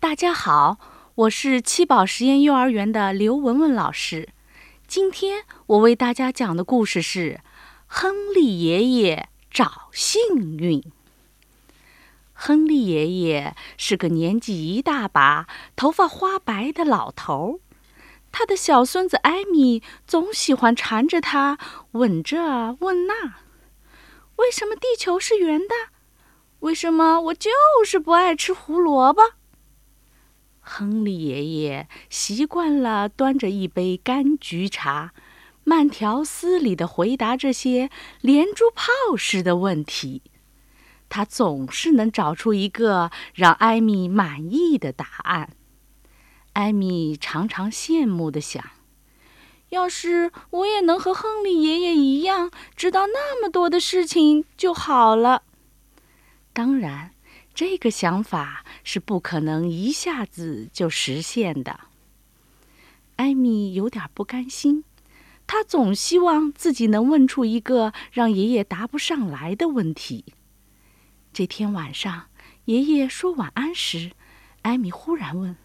[0.00, 0.78] 大家好，
[1.14, 4.30] 我是七宝实验幼儿园的刘文文老师。
[4.86, 7.34] 今天我为大家讲的故事是
[7.86, 10.80] 《亨利爷爷找幸运》。
[12.32, 17.60] 亨利爷爷是个年纪一大把、头发花白的老头儿。
[18.32, 21.58] 他的小孙子艾米总喜欢缠着他，
[21.92, 23.34] 问这问那
[24.36, 25.74] ：“为什么地球是圆的？
[26.60, 27.50] 为什么我就
[27.84, 29.34] 是不爱吃胡萝卜？”
[30.60, 35.12] 亨利爷爷习惯了端着一杯柑橘茶，
[35.64, 40.22] 慢条斯理地回答这些连珠炮似的问题。
[41.08, 45.50] 他总是能找出一个让艾米满意的答案。
[46.52, 48.62] 艾米常常羡慕地想
[49.70, 55.42] ：“要是我也能和亨利爷爷一样，知道那么多的事情就好了。”
[56.52, 57.12] 当然，
[57.54, 61.80] 这个想法是不可能一下子就实现的。
[63.16, 64.84] 艾米有点不甘心，
[65.46, 70.24] 她总希望自己能问出一个让爷爷答不上来的问题。
[71.32, 72.28] 这天晚上，
[72.64, 74.12] 爷爷说晚安时，
[74.62, 75.56] 艾米忽然问。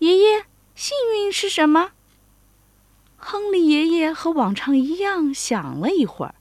[0.00, 1.92] 爷爷，幸运是什么？
[3.16, 6.34] 亨利爷爷和往常一样想了一会儿，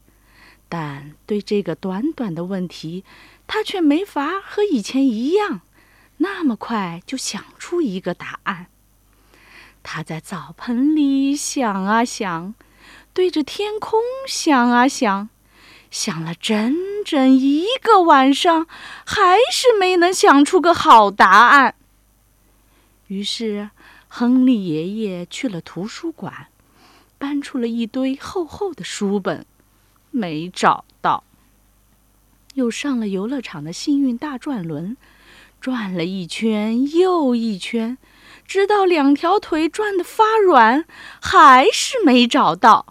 [0.67, 3.05] 但对这个短短的问题，
[3.47, 5.61] 他却没法和以前一样
[6.17, 8.67] 那么快就想出一个答案。
[9.83, 12.55] 他在澡盆里想啊想，
[13.13, 15.29] 对着天空想啊想，
[15.91, 18.65] 想了整整一个晚上，
[19.05, 21.75] 还是没能想出个好答案。
[23.07, 23.69] 于是，
[24.07, 26.47] 亨利爷爷去了图书馆，
[27.19, 29.45] 搬出了一堆厚厚的书本，
[30.09, 31.23] 没找到。
[32.55, 34.97] 又上了游乐场的幸运大转轮，
[35.61, 37.97] 转了一圈又一圈，
[38.45, 40.85] 直到两条腿转得发软，
[41.21, 42.87] 还是没找到。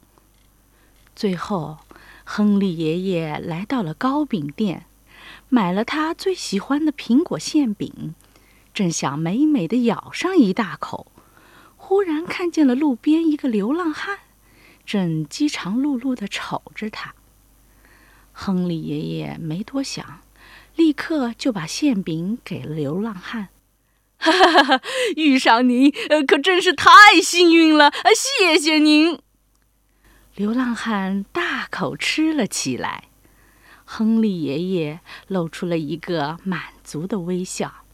[1.16, 1.78] 最后，
[2.24, 4.86] 亨利爷爷来到了糕饼店，
[5.48, 8.14] 买了他最喜欢的苹果馅饼。
[8.74, 11.06] 正想美美的咬上一大口，
[11.76, 14.18] 忽然看见了路边一个流浪汉，
[14.84, 17.14] 正饥肠辘辘地瞅着他。
[18.34, 20.20] 亨利爷爷没多想，
[20.76, 23.48] 立刻就把馅饼给了流浪汉。
[24.18, 24.80] 哈哈哈！
[25.16, 27.92] 遇上您，呃，可真是太幸运了！
[28.14, 29.18] 谢谢您。
[30.34, 33.04] 流浪汉大口吃了起来，
[33.84, 37.84] 亨利爷爷露出了一个满足的微笑。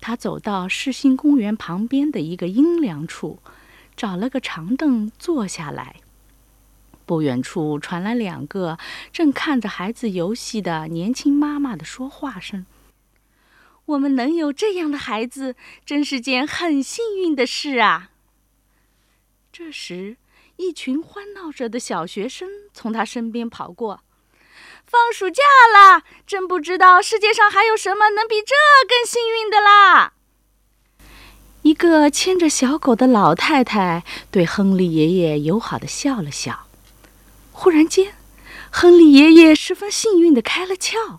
[0.00, 3.40] 他走到世新公园旁边的一个阴凉处，
[3.94, 5.96] 找了个长凳坐下来。
[7.10, 8.78] 不远处传来两个
[9.12, 12.64] 正看着孩子游戏的年轻妈妈的说话声
[13.84, 18.10] ：“我们能有这样的孩子，真是件很幸运的事啊！”
[19.52, 20.18] 这时，
[20.54, 24.04] 一群欢闹着的小学生从他身边跑过。
[24.86, 25.42] 放暑假
[25.74, 28.54] 了，真不知道世界上还有什么能比这
[28.88, 30.12] 更幸运的啦！
[31.62, 36.68] 一个牵着小狗的老太太对亨利爷爷友好的笑了笑。
[37.62, 38.14] 忽然间，
[38.70, 41.18] 亨利爷爷十分幸运的开了窍：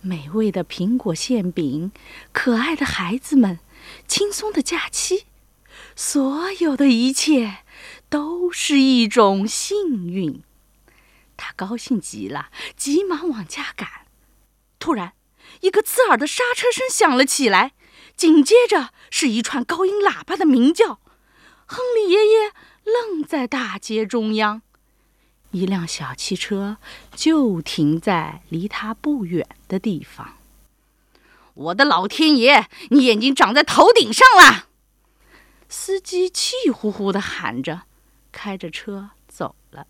[0.00, 1.92] 美味的苹果馅饼，
[2.32, 3.60] 可爱的孩子们，
[4.08, 5.26] 轻松的假期，
[5.94, 7.58] 所有的一切，
[8.08, 10.42] 都是一种幸运。
[11.36, 13.88] 他高兴极了，急忙往家赶。
[14.80, 15.12] 突然，
[15.60, 17.74] 一个刺耳的刹车声响了起来，
[18.16, 20.98] 紧接着是一串高音喇叭的鸣叫。
[21.66, 22.52] 亨利爷爷
[22.82, 24.62] 愣在大街中央，
[25.50, 26.76] 一辆小汽车
[27.14, 30.34] 就停在离他不远的地方。
[31.54, 34.66] 我的老天爷，你眼睛长在头顶上了！
[35.68, 37.82] 司机气呼呼地喊着，
[38.30, 39.86] 开着车走了。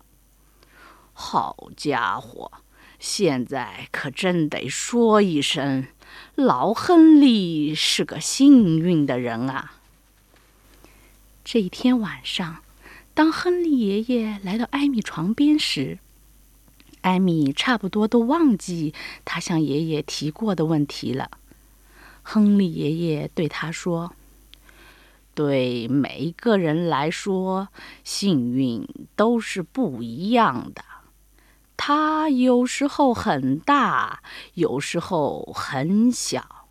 [1.13, 2.51] 好家伙，
[2.99, 5.87] 现在可真得说一声，
[6.35, 9.73] 老亨利是个幸运的人啊！
[11.43, 12.63] 这一天晚上，
[13.17, 15.97] 当亨利爷爷来到艾米床边时，
[17.01, 18.93] 艾米差不多都忘记
[19.25, 21.31] 他向爷爷提过的问题了。
[22.21, 24.13] 亨利爷爷对他说
[25.33, 27.69] ：“对每一个人来说，
[28.03, 30.83] 幸运都是不一样的。”
[31.75, 34.21] 它有时候很大，
[34.53, 36.67] 有时候很小，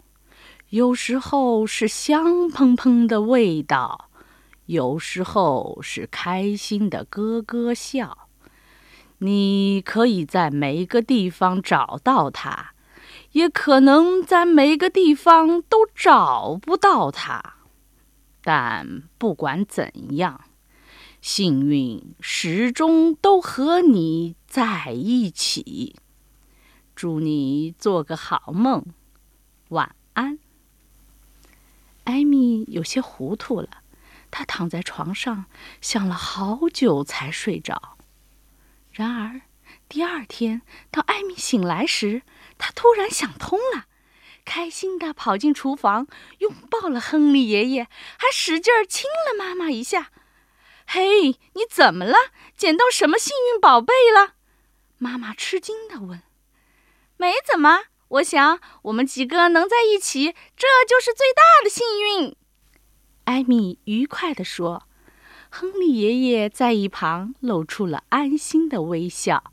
[0.69, 4.06] 有时候是香喷喷的味道，
[4.67, 8.29] 有时候是开心的咯咯笑。
[9.19, 12.75] 你可以在每个地方找到它，
[13.33, 17.55] 也可能在每个地方都找不到它。
[18.43, 20.43] 但不管怎样，
[21.21, 25.97] 幸运始终都和你在一起。
[26.95, 28.85] 祝你做个好梦，
[29.71, 30.39] 晚安。
[32.05, 33.69] 艾米有些糊涂了，
[34.37, 35.47] 他躺在床上
[35.81, 37.97] 想了好久才睡着。
[38.93, 39.41] 然而，
[39.89, 40.61] 第二天
[40.91, 42.21] 当艾米醒来时，
[42.59, 43.87] 他突然想通了。
[44.45, 46.07] 开心地跑进厨房，
[46.41, 47.85] 拥抱了亨利爷爷，
[48.19, 50.11] 还使劲亲了妈妈一下。
[50.87, 52.19] 嘿，你怎么了？
[52.59, 54.35] 捡到什么幸运宝贝了？
[54.99, 56.23] 妈妈吃惊地问。
[57.17, 62.37] 没怎么，我想我们几个能在一起，这就是最大的幸运。
[63.27, 64.89] 艾米愉快地说。
[65.49, 69.53] 亨利爷爷在一旁露出了安心的微笑。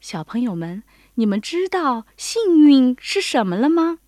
[0.00, 0.82] 小朋友们。
[1.18, 3.98] 你们知道幸运是什么了吗？